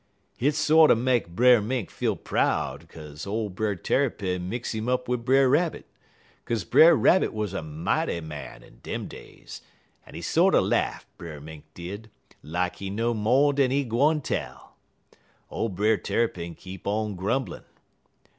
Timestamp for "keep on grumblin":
16.55-17.65